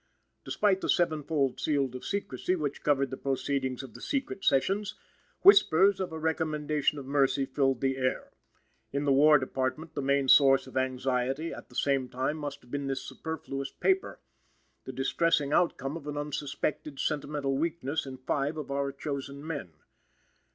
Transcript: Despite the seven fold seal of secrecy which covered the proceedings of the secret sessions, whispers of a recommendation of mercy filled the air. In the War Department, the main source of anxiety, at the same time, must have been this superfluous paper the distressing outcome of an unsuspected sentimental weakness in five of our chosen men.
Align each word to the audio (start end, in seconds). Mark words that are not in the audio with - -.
Despite 0.43 0.81
the 0.81 0.89
seven 0.89 1.21
fold 1.21 1.59
seal 1.59 1.95
of 1.95 2.03
secrecy 2.03 2.55
which 2.55 2.81
covered 2.81 3.11
the 3.11 3.17
proceedings 3.17 3.83
of 3.83 3.93
the 3.93 4.01
secret 4.01 4.43
sessions, 4.43 4.95
whispers 5.43 5.99
of 5.99 6.11
a 6.11 6.17
recommendation 6.17 6.97
of 6.97 7.05
mercy 7.05 7.45
filled 7.45 7.81
the 7.81 7.97
air. 7.97 8.31
In 8.91 9.05
the 9.05 9.11
War 9.11 9.37
Department, 9.37 9.93
the 9.93 10.01
main 10.01 10.27
source 10.27 10.65
of 10.65 10.75
anxiety, 10.75 11.53
at 11.53 11.69
the 11.69 11.75
same 11.75 12.09
time, 12.09 12.37
must 12.37 12.61
have 12.61 12.71
been 12.71 12.87
this 12.87 13.03
superfluous 13.03 13.69
paper 13.69 14.19
the 14.85 14.91
distressing 14.91 15.53
outcome 15.53 15.95
of 15.95 16.07
an 16.07 16.17
unsuspected 16.17 16.97
sentimental 16.99 17.55
weakness 17.55 18.07
in 18.07 18.17
five 18.17 18.57
of 18.57 18.71
our 18.71 18.91
chosen 18.91 19.45
men. 19.45 19.73